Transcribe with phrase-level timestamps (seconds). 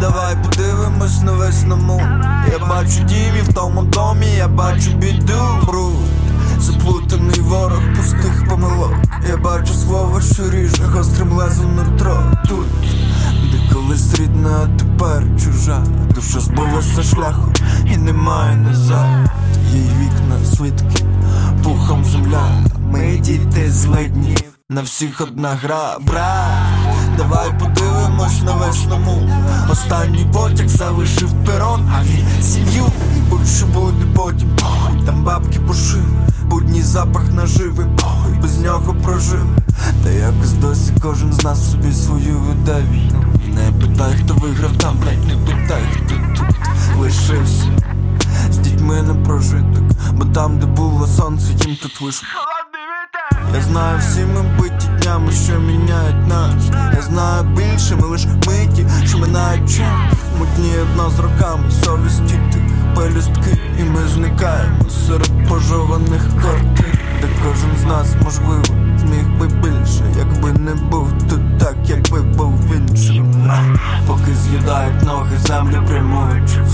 [0.00, 2.02] Давай подивимось на весному.
[2.52, 5.58] Я бачу дім в тому домі, я бачу біду.
[5.66, 5.94] Бруд
[6.58, 8.94] Заплутаний ворог пустих помилок.
[9.28, 12.32] Я бачу слово, що ріже гострим лезом нутро.
[12.48, 12.66] Тут,
[13.52, 15.82] де колись рідна, а тепер чужа.
[16.14, 17.52] Душа збилася шляху
[17.86, 19.30] і немає назад.
[19.72, 21.04] Їй вікна свитки,
[21.64, 22.50] пухом земля.
[22.92, 24.36] Ми діти злидні,
[24.68, 26.77] на всіх одна гра, брат
[27.18, 29.30] Давай подивимось на весному.
[29.70, 32.84] Останній потяг залишив перон, а він сім'ю
[33.30, 36.04] Будь-що буде потім, похуй, там бабки пошив
[36.44, 39.46] Будній запах наживи, похуй, без нього прожив.
[40.04, 42.38] Та якось досі кожен з нас собі свою
[42.92, 43.24] війну
[43.54, 46.46] Не питай, хто виграв там, блять, не питай, хто тут
[47.00, 47.64] лишився.
[48.50, 52.22] З дітьми не прожиток, бо там, де було сонце, їм тут лиш
[53.54, 56.70] я знаю всі ми биті днями, що міняють нас.
[56.96, 60.18] Я знаю більше, ми лиш миті, що минають час.
[60.38, 62.62] Мутні одна з роками, совісті тих
[62.94, 63.58] пелюстки.
[63.78, 68.62] І ми зникаємо серед пожованих квартир Де кожен з нас, можливо,
[68.98, 70.04] зміг би більше.
[70.18, 73.50] Якби не був тут так, якби був іншим.
[74.06, 76.64] Поки з'їдають ноги, землю прямуючи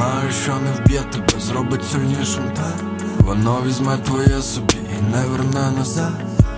[0.00, 2.74] знаю, що не вб'є тебе, зробить сильнішим так?
[3.18, 6.12] Воно візьме твоє собі і не верне назад.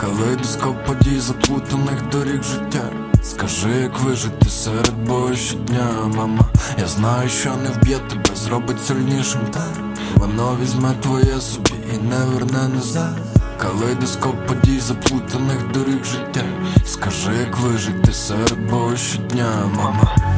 [0.00, 2.90] Калейдоскоп подій заплутаних доріг життя.
[3.22, 6.44] Скажи, як вижити серед бою щодня, мама.
[6.78, 9.72] Я знаю, що не вб'є тебе, зробить сильнішим так?
[10.16, 13.16] Воно візьме твоє собі і не верне назад.
[13.58, 16.44] Калейдоскоп подій заплутаних доріг життя.
[16.86, 20.33] Скажи, як вижити серед бою щодня, мама